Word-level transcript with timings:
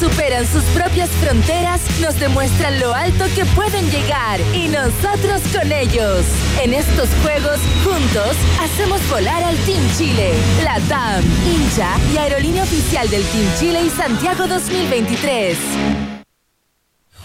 superan 0.00 0.46
sus 0.46 0.62
propias 0.74 1.10
fronteras 1.22 1.80
nos 2.00 2.18
demuestran 2.20 2.78
lo 2.78 2.94
alto 2.94 3.24
que 3.34 3.44
pueden 3.46 3.90
llegar 3.90 4.40
y 4.54 4.68
nosotros 4.68 5.42
con 5.52 5.70
ellos. 5.72 6.24
En 6.62 6.72
estos 6.72 7.08
Juegos, 7.22 7.58
juntos, 7.84 8.36
hacemos 8.60 9.00
volar 9.10 9.42
al 9.42 9.56
Team 9.58 9.82
Chile, 9.96 10.32
la 10.62 10.78
TAM, 10.88 11.22
hincha 11.46 11.96
y 12.12 12.18
aerolínea 12.18 12.62
oficial 12.62 13.08
del 13.10 13.22
Team 13.24 13.46
Chile 13.58 13.82
y 13.84 13.90
Santiago 13.90 14.46
2023. 14.46 15.58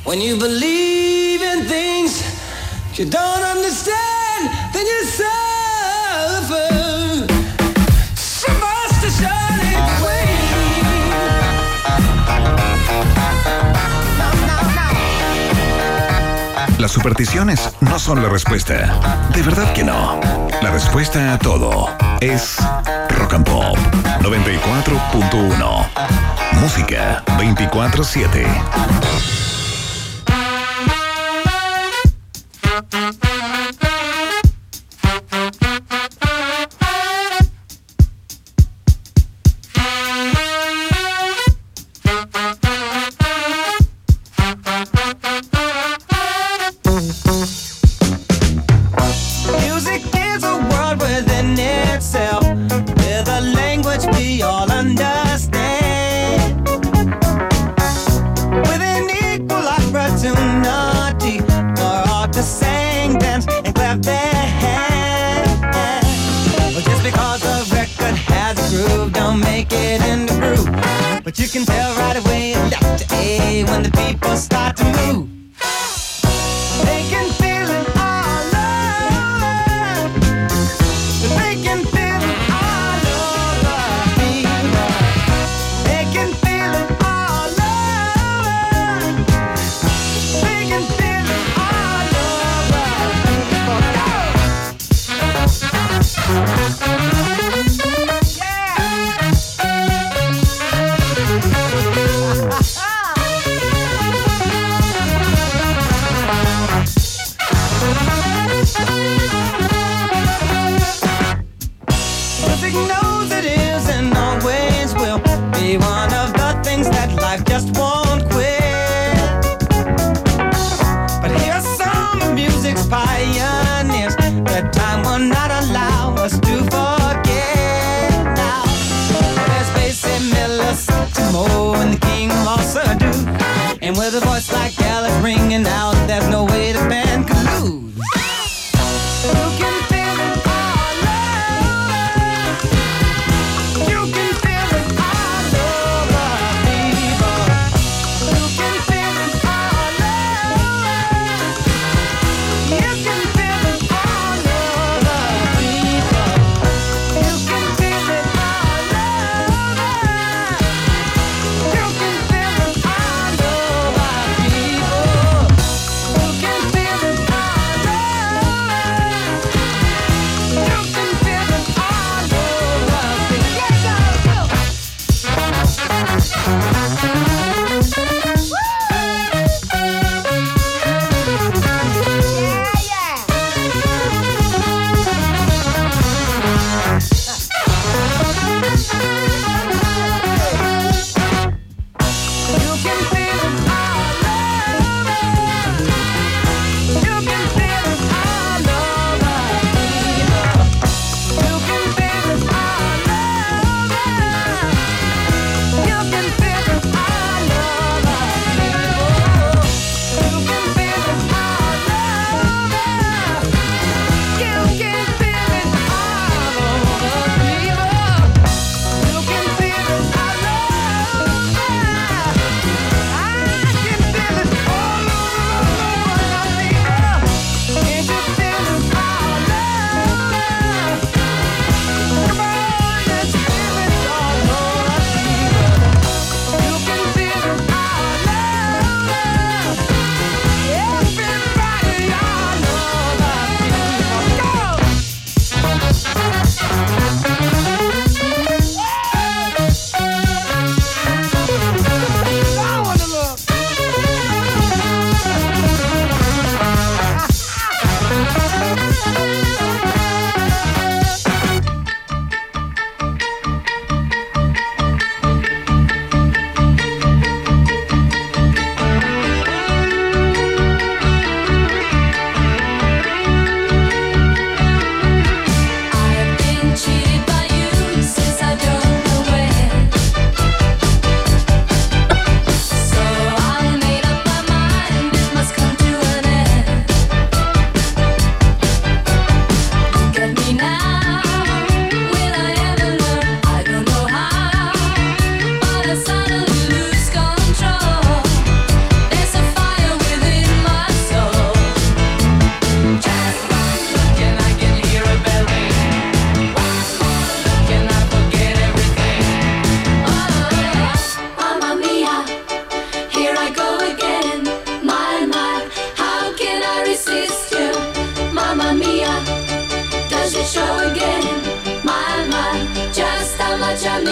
When 0.05 0.19
you 0.19 0.37
believe 0.37 1.41
in 1.41 1.65
things 1.65 2.23
you 2.95 3.05
don't 3.05 3.43
understand, 3.43 4.49
then 4.73 4.85
you. 4.85 5.03
Supersticiones 16.93 17.71
no 17.81 17.97
son 17.97 18.21
la 18.21 18.29
respuesta. 18.29 19.27
De 19.33 19.41
verdad 19.41 19.73
que 19.73 19.83
no. 19.83 20.19
La 20.61 20.69
respuesta 20.69 21.33
a 21.33 21.39
todo 21.39 21.89
es 22.21 22.57
Rock 23.09 23.33
and 23.33 23.45
Pop 23.45 23.75
94.1. 24.21 25.87
Música 26.61 27.23
24-7. 27.39 29.42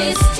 This. 0.01 0.30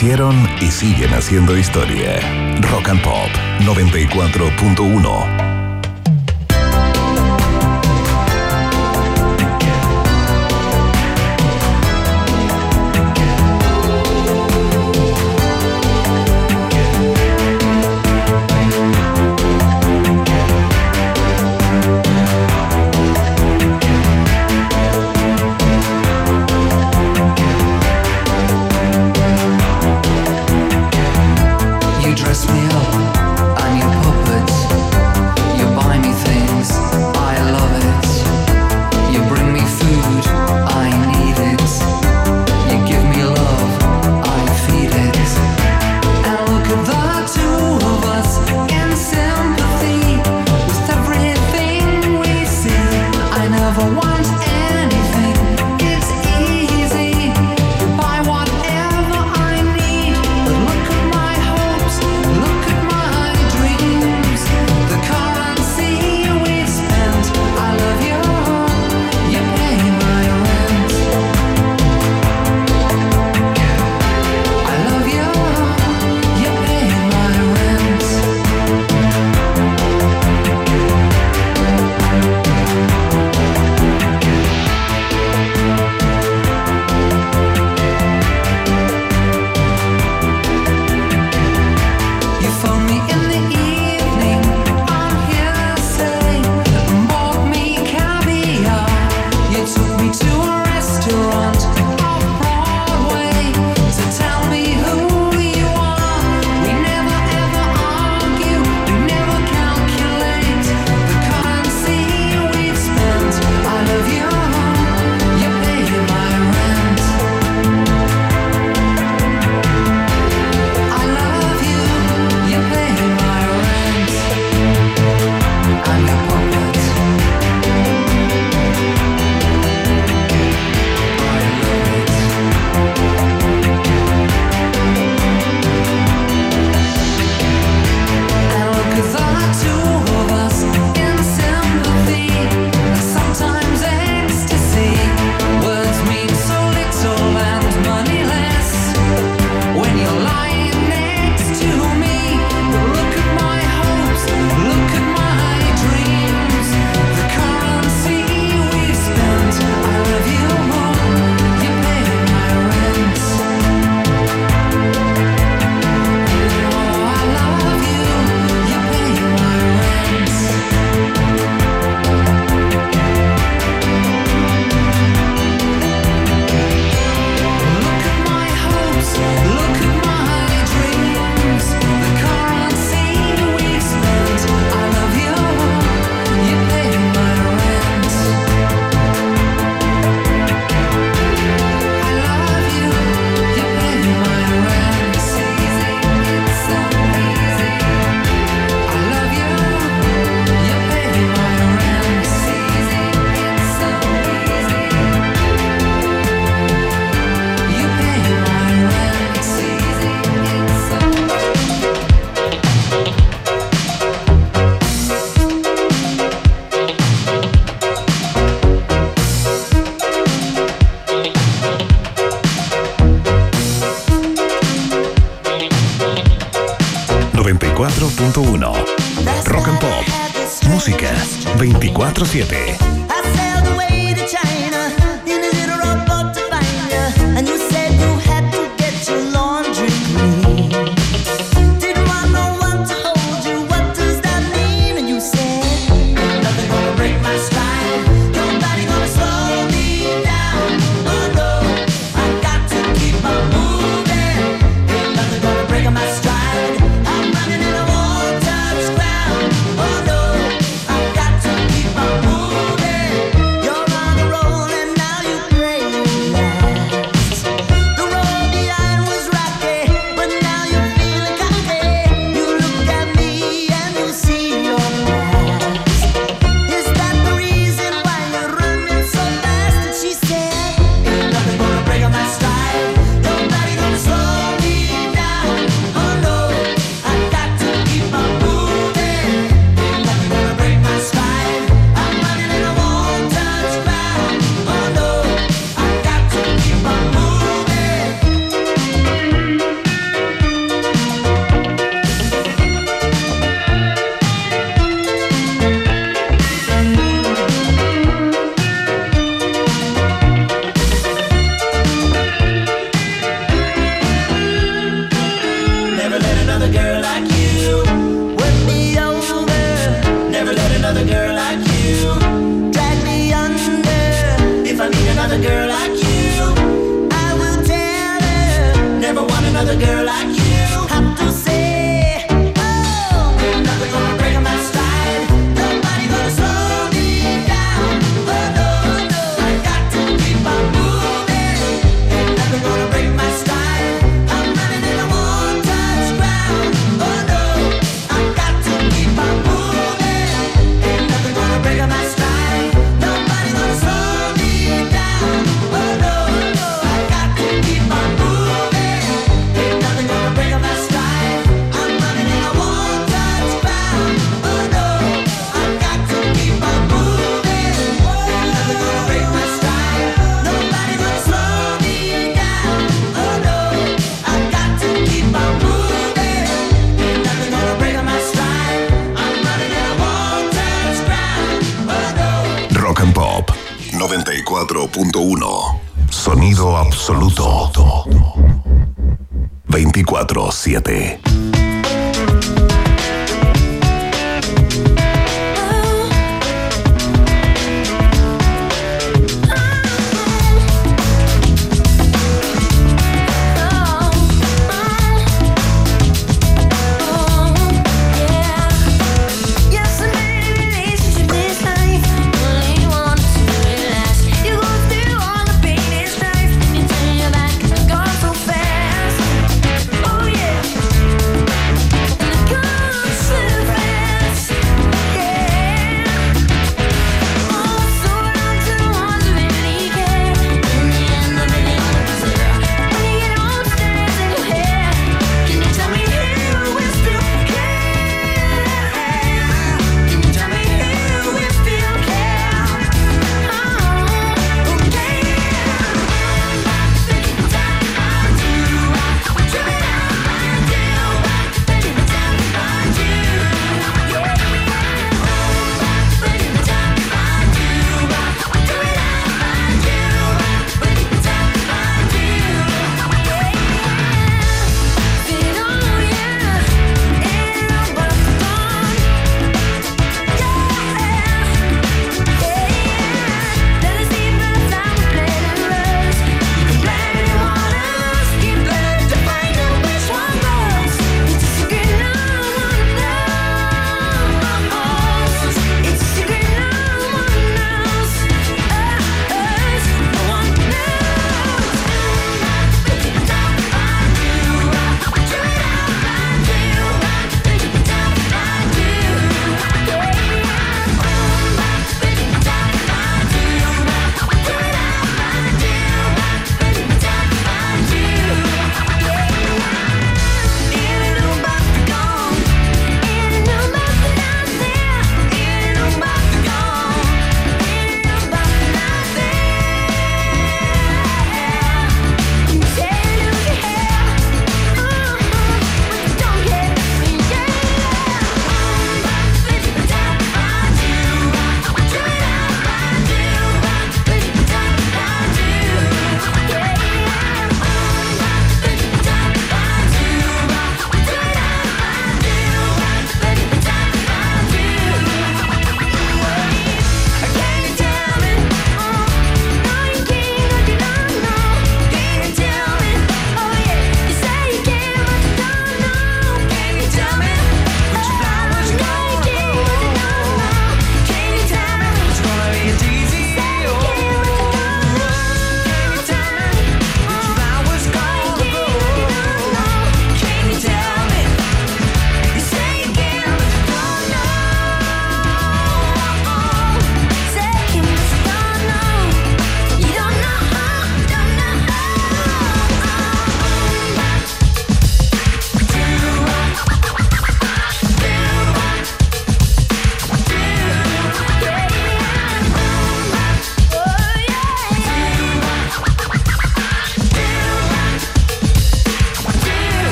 Hicieron 0.00 0.34
y 0.62 0.70
siguen 0.70 1.12
haciendo 1.12 1.58
historia. 1.58 2.20
Rock 2.62 2.88
and 2.88 3.02
Pop 3.02 3.28
94.1 3.60 5.39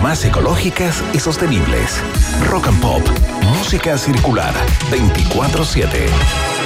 más 0.00 0.24
ecológicas 0.24 1.02
y 1.12 1.18
sostenibles. 1.18 2.02
Rock 2.48 2.68
and 2.68 2.80
Pop, 2.80 3.02
música 3.58 3.98
circular 3.98 4.54
24/7. 4.90 6.61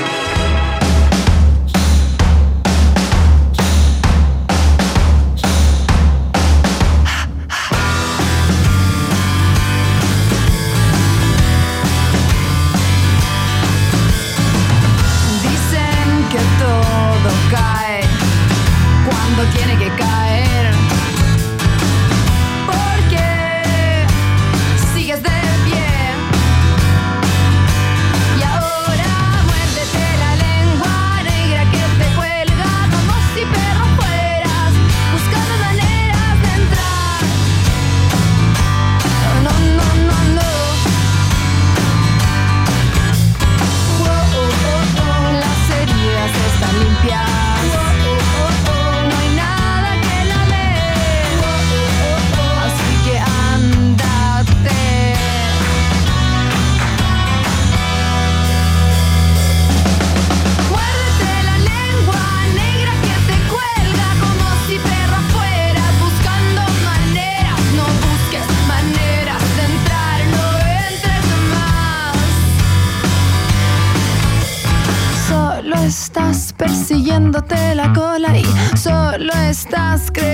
сказка 79.96 80.25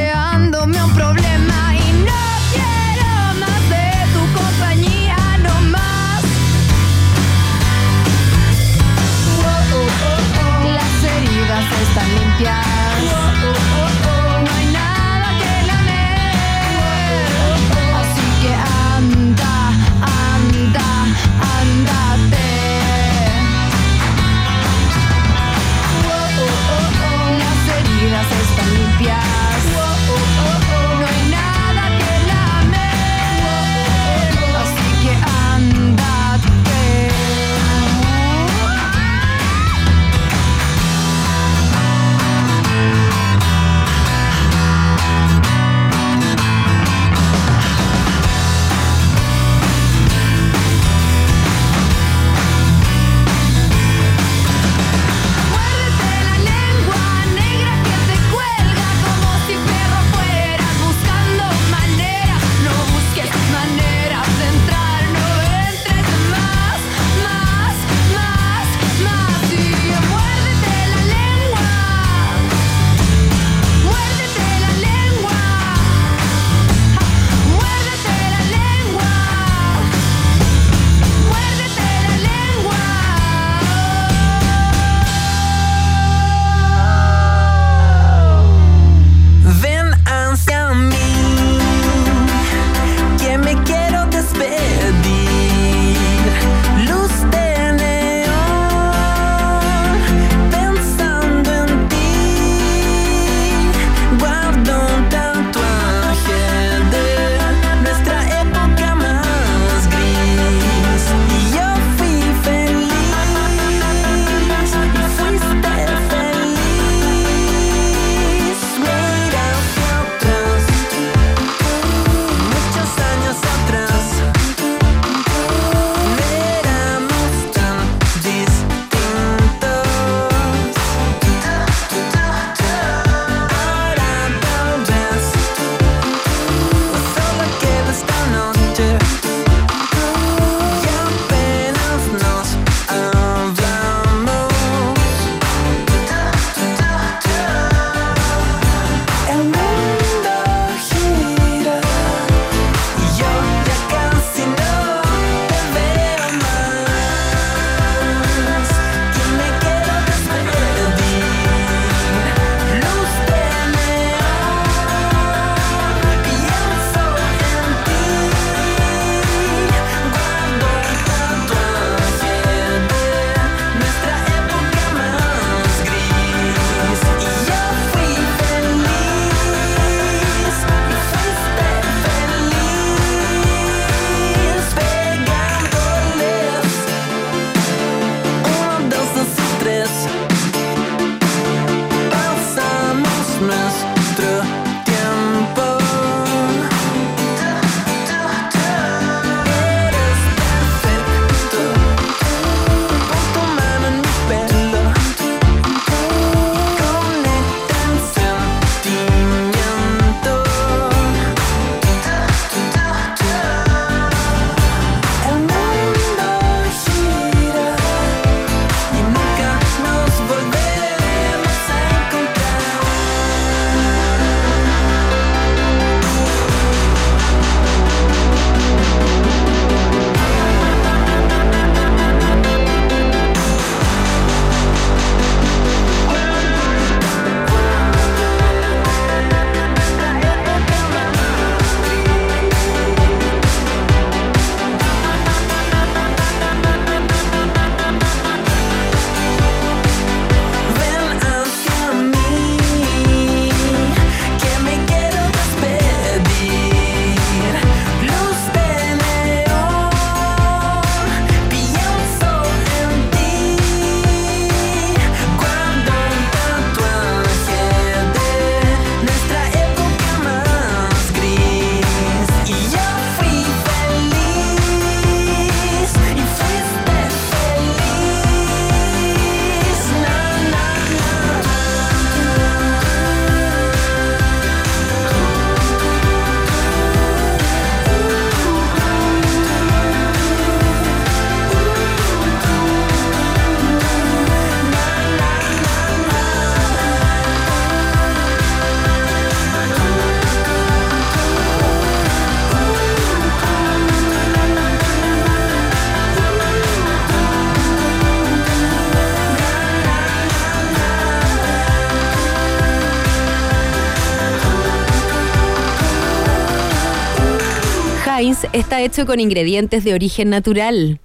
está 318.62 318.81
hecho 318.81 319.07
con 319.07 319.18
ingredientes 319.20 319.83
de 319.85 319.92
origen 319.92 320.31
natural. 320.31 321.01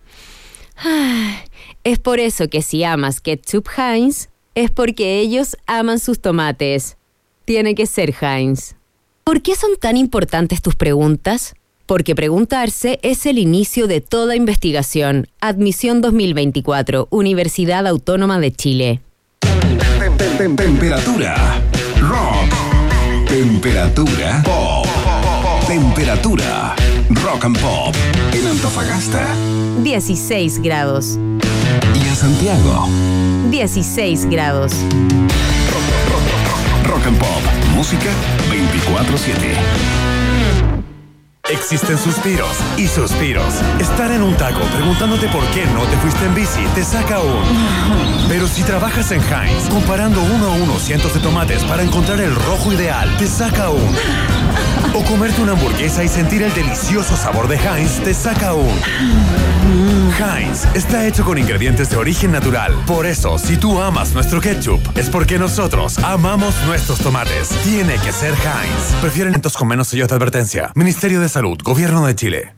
Es 1.83 1.97
por 1.99 2.19
eso 2.19 2.49
que 2.49 2.61
si 2.61 2.83
amas 2.83 3.19
ketchup 3.19 3.67
Heinz, 3.75 4.29
es 4.55 4.69
porque 4.71 5.19
ellos 5.19 5.57
aman 5.65 5.99
sus 5.99 6.21
tomates. 6.21 6.97
Tiene 7.45 7.73
que 7.75 7.85
ser 7.87 8.13
Heinz. 8.21 8.75
¿Por 9.23 9.41
qué 9.41 9.55
son 9.55 9.71
tan 9.79 9.97
importantes 9.97 10.61
tus 10.61 10.75
preguntas? 10.75 11.55
Porque 11.87 12.13
preguntarse 12.15 12.99
es 13.01 13.25
el 13.25 13.37
inicio 13.39 13.87
de 13.87 14.01
toda 14.01 14.35
investigación. 14.35 15.27
Admisión 15.41 16.01
2024, 16.01 17.07
Universidad 17.09 17.87
Autónoma 17.87 18.39
de 18.39 18.51
Chile. 18.51 19.01
Tem- 19.41 20.15
tem- 20.17 20.37
tem- 20.37 20.55
Temperatura. 20.55 21.61
Rock. 22.01 23.27
Temperatura. 23.27 24.43
Pop. 24.45 24.85
Temperatura. 25.67 26.75
Rock 27.09 27.45
and 27.45 27.57
Pop. 27.59 27.95
En 28.33 28.47
Antofagasta. 28.47 29.25
16 29.83 30.61
grados. 30.61 31.17
Y 31.95 32.09
a 32.09 32.15
Santiago. 32.15 32.87
16 33.49 34.25
grados. 34.29 34.73
Rock 36.83 37.07
and 37.07 37.17
Pop. 37.17 37.41
Música 37.75 38.09
24-7. 38.49 40.16
Existen 41.49 41.97
suspiros 41.97 42.57
y 42.77 42.87
suspiros. 42.87 43.61
Estar 43.79 44.11
en 44.11 44.21
un 44.21 44.35
taco 44.35 44.59
preguntándote 44.73 45.29
por 45.29 45.45
qué 45.51 45.65
no 45.67 45.85
te 45.85 45.95
fuiste 45.97 46.25
en 46.25 46.35
bici 46.35 46.65
te 46.75 46.83
saca 46.83 47.21
un. 47.21 48.27
Pero 48.27 48.47
si 48.47 48.63
trabajas 48.63 49.11
en 49.11 49.21
Heinz, 49.21 49.69
comparando 49.69 50.21
uno 50.21 50.47
a 50.47 50.55
uno 50.55 50.77
cientos 50.77 51.13
de 51.13 51.21
tomates 51.21 51.63
para 51.63 51.83
encontrar 51.83 52.19
el 52.19 52.35
rojo 52.35 52.73
ideal, 52.73 53.15
te 53.17 53.27
saca 53.27 53.69
un. 53.69 53.95
O 54.93 55.05
comerte 55.05 55.41
una 55.41 55.53
hamburguesa 55.53 56.03
y 56.03 56.09
sentir 56.09 56.43
el 56.43 56.53
delicioso 56.53 57.15
sabor 57.15 57.47
de 57.47 57.55
Heinz 57.55 58.03
te 58.03 58.13
saca 58.13 58.53
un. 58.53 59.96
Heinz 60.11 60.65
está 60.75 61.05
hecho 61.05 61.23
con 61.23 61.37
ingredientes 61.37 61.89
de 61.89 61.97
origen 61.97 62.31
natural. 62.31 62.73
Por 62.85 63.05
eso, 63.05 63.37
si 63.37 63.57
tú 63.57 63.81
amas 63.81 64.13
nuestro 64.13 64.41
ketchup, 64.41 64.81
es 64.95 65.09
porque 65.09 65.37
nosotros 65.37 65.97
amamos 65.99 66.55
nuestros 66.65 66.99
tomates. 66.99 67.49
Tiene 67.63 67.95
que 67.99 68.11
ser 68.11 68.33
Heinz. 68.33 69.01
Prefieren 69.01 69.35
entos 69.35 69.55
con 69.55 69.67
menos 69.67 69.87
sellos 69.87 70.07
de 70.07 70.15
advertencia. 70.15 70.71
Ministerio 70.75 71.21
de 71.21 71.29
Salud, 71.29 71.57
Gobierno 71.63 72.05
de 72.05 72.15
Chile. 72.15 72.56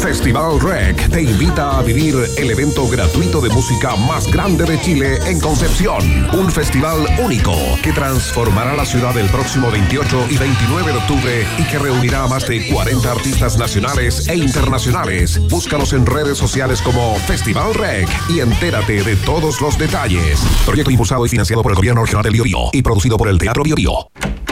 Festival 0.00 0.58
Rec 0.60 1.10
te 1.10 1.22
invita 1.22 1.78
a 1.78 1.82
vivir 1.82 2.14
el 2.38 2.50
evento 2.50 2.88
gratuito 2.88 3.38
de 3.42 3.50
música 3.50 3.96
más 3.96 4.26
grande 4.26 4.64
de 4.64 4.80
Chile 4.80 5.18
en 5.26 5.38
Concepción. 5.38 6.02
Un 6.32 6.50
festival 6.50 7.06
único 7.22 7.52
que 7.82 7.92
transformará 7.92 8.74
la 8.74 8.86
ciudad 8.86 9.16
el 9.18 9.28
próximo 9.28 9.70
28 9.70 10.28
y 10.30 10.38
29 10.38 10.92
de 10.92 10.98
octubre 10.98 11.46
y 11.58 11.64
que 11.64 11.78
reunirá 11.78 12.24
a 12.24 12.28
más 12.28 12.48
de 12.48 12.66
40 12.72 13.12
artistas 13.12 13.58
nacionales 13.58 14.26
e 14.26 14.36
internacionales. 14.36 15.38
Búscanos 15.50 15.92
en 15.92 16.06
redes 16.06 16.38
sociales 16.38 16.80
como 16.80 17.14
Festival 17.26 17.74
Rec 17.74 18.08
y 18.30 18.40
entérate 18.40 19.04
de 19.04 19.16
todos 19.16 19.60
los 19.60 19.78
detalles. 19.78 20.40
Proyecto 20.64 20.90
impulsado 20.90 21.26
y 21.26 21.28
financiado 21.28 21.62
por 21.62 21.72
el 21.72 21.76
Gobierno 21.76 22.00
Regional 22.00 22.24
del 22.24 22.32
Biobío 22.32 22.70
y 22.72 22.80
producido 22.80 23.18
por 23.18 23.28
el 23.28 23.38
Teatro 23.38 23.62
Biobío. 23.62 24.08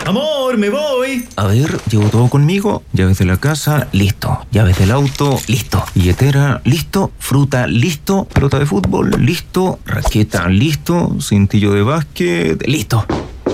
Amor, 0.09 0.57
me 0.57 0.71
voy. 0.71 1.29
A 1.37 1.49
ver, 1.49 1.79
llevo 1.90 2.09
todo 2.09 2.31
conmigo. 2.31 2.83
Llaves 2.94 3.18
de 3.18 3.27
la 3.27 3.37
casa, 3.37 3.88
listo. 3.92 4.47
Llaves 4.51 4.79
del 4.79 4.90
auto, 4.90 5.38
listo. 5.49 5.85
Billetera, 5.94 6.62
listo. 6.64 7.12
Fruta, 7.18 7.66
listo. 7.66 8.25
Pelota 8.25 8.59
de 8.59 8.64
fútbol, 8.64 9.11
listo. 9.18 9.81
Raqueta, 9.85 10.49
listo. 10.49 11.14
Cintillo 11.21 11.75
de 11.75 11.83
básquet, 11.83 12.66
listo. 12.66 13.05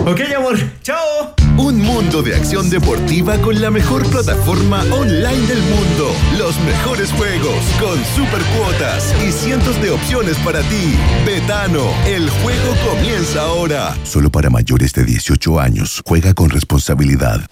Ok, 0.06 0.20
amor. 0.36 0.56
Chao. 0.84 1.34
Un 1.56 1.80
mundo 1.80 2.20
de 2.20 2.34
acción 2.34 2.68
deportiva 2.68 3.38
con 3.38 3.60
la 3.60 3.70
mejor 3.70 4.04
plataforma 4.10 4.82
online 4.90 5.46
del 5.46 5.62
mundo. 5.62 6.10
Los 6.36 6.58
mejores 6.60 7.12
juegos 7.12 7.64
con 7.80 7.96
super 8.16 8.42
cuotas 8.56 9.14
y 9.24 9.30
cientos 9.30 9.80
de 9.80 9.90
opciones 9.90 10.36
para 10.38 10.62
ti. 10.62 10.96
Betano, 11.24 11.84
el 12.06 12.28
juego 12.28 12.74
comienza 12.84 13.42
ahora. 13.42 13.96
Solo 14.02 14.30
para 14.30 14.50
mayores 14.50 14.92
de 14.94 15.04
18 15.04 15.60
años. 15.60 16.02
Juega 16.04 16.34
con 16.34 16.50
responsabilidad. 16.50 17.46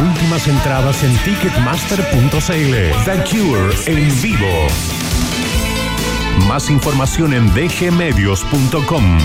Últimas 0.00 0.48
entradas 0.48 1.04
en 1.04 1.14
ticketmaster.cl. 1.18 2.74
The 3.04 3.24
Cure 3.30 3.74
en 3.86 4.22
vivo. 4.22 4.66
Más 6.48 6.70
información 6.70 7.34
en 7.34 7.46
dgmedios.com. 7.52 9.18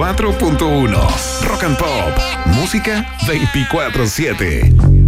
94.1 0.00 1.46
Rock 1.46 1.62
and 1.62 1.76
Pop. 1.76 2.16
Música 2.56 3.04
24-7. 3.26 4.99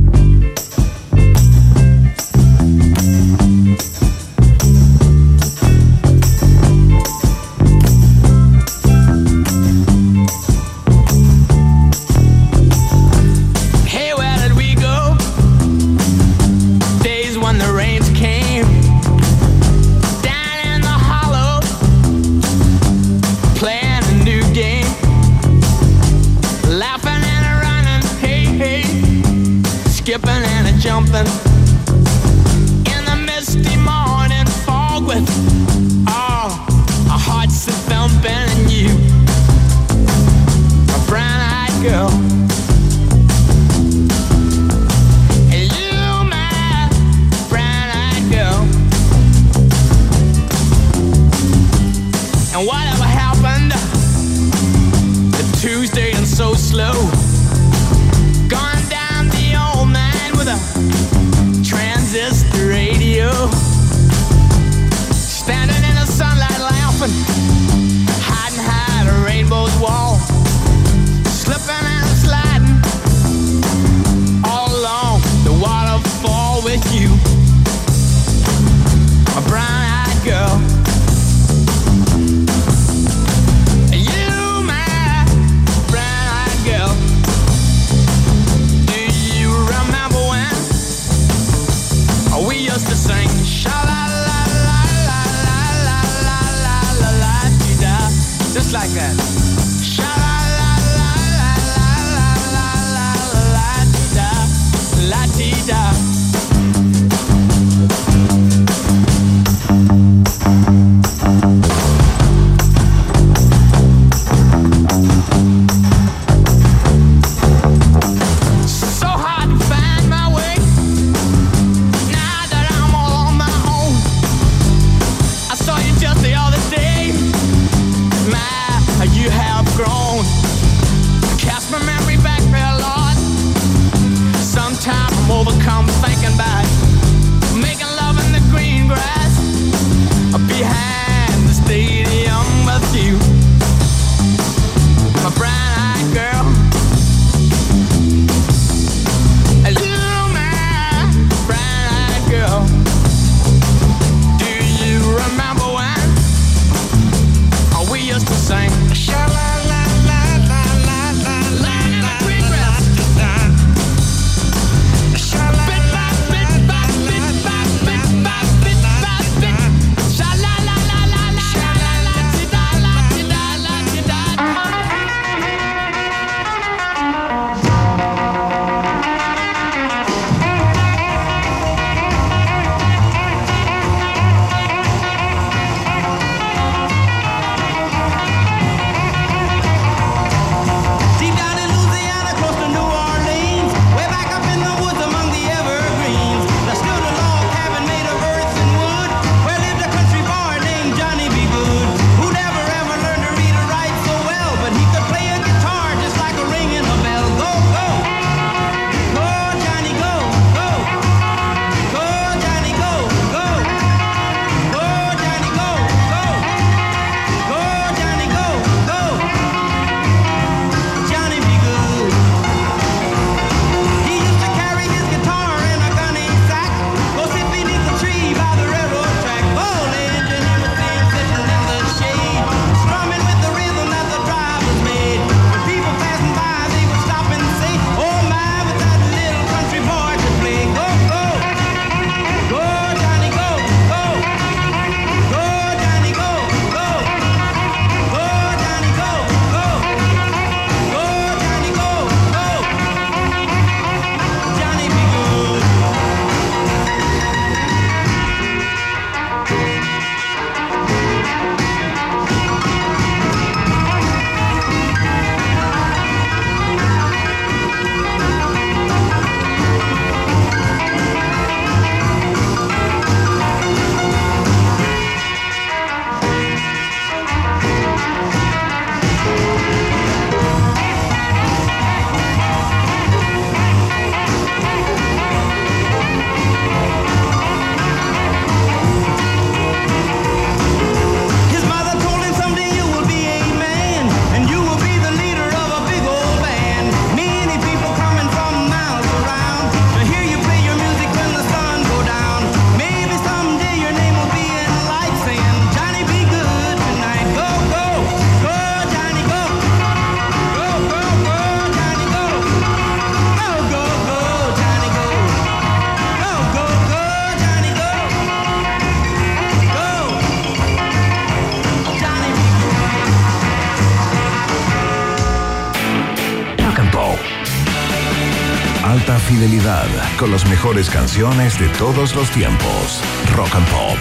con 330.19 330.31
las 330.31 330.49
mejores 330.49 330.89
canciones 330.89 331.59
de 331.59 331.69
todos 331.71 332.15
los 332.15 332.31
tiempos. 332.31 333.03
Rock 333.35 333.57
and 333.57 333.69
Pop 333.71 333.99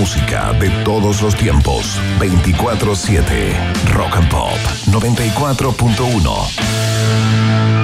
música 0.01 0.53
de 0.55 0.70
todos 0.82 1.20
los 1.20 1.36
tiempos. 1.36 2.01
24-7. 2.20 3.55
Rock 3.92 4.16
and 4.16 4.30
Pop 4.30 4.57
94.1. 4.86 7.79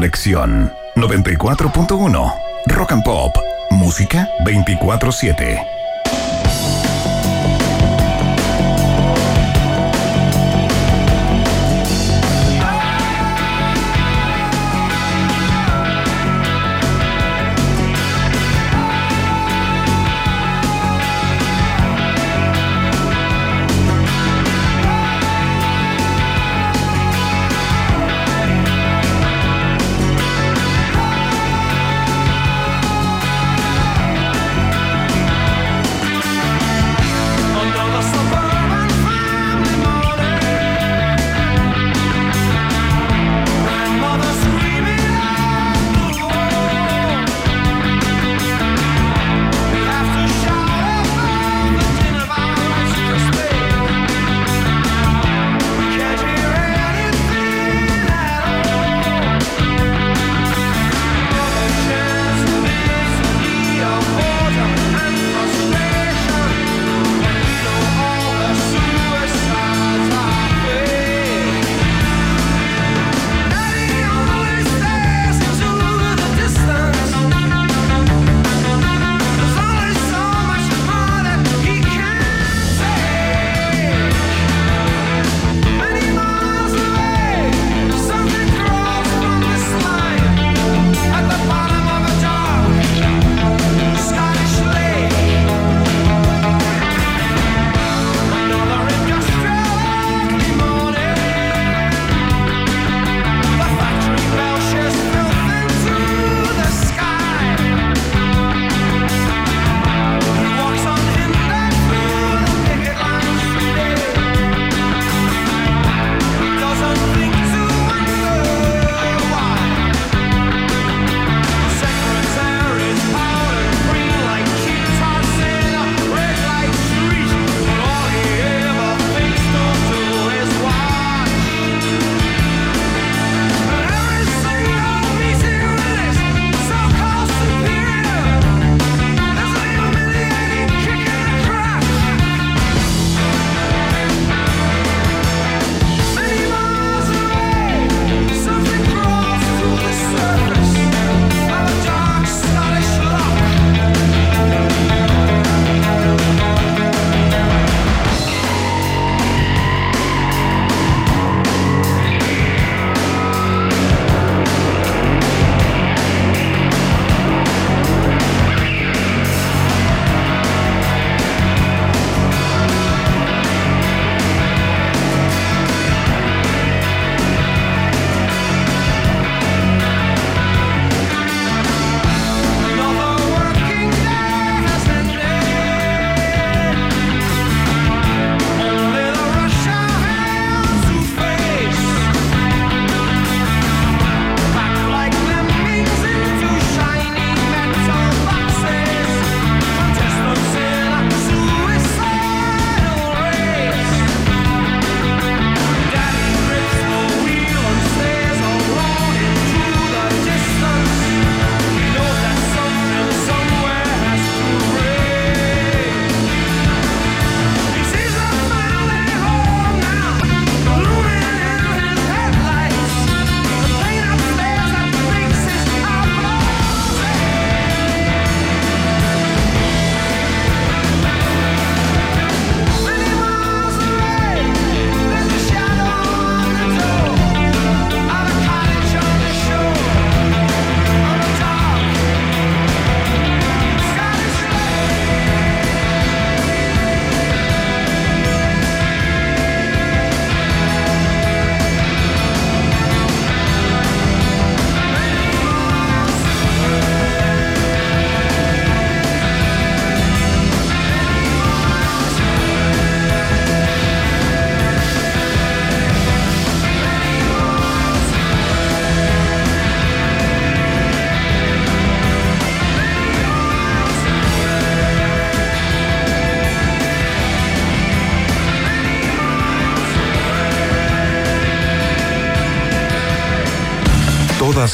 Conexión 0.00 0.72
94.1 0.96 2.32
Rock 2.68 2.92
and 2.92 3.04
Pop. 3.04 3.36
Música 3.70 4.26
24-7. 4.46 5.79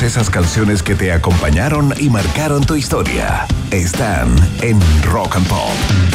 esas 0.03 0.31
canciones 0.31 0.83
que 0.83 0.95
te 0.95 1.13
acompañaron 1.13 1.95
y 1.99 2.11
marcaron 2.11 2.65
tu 2.65 2.75
historia 2.75 3.47
están 3.71 4.35
en 4.61 4.81
Rock 5.05 5.37
and 5.37 5.49
Pop. 5.49 6.06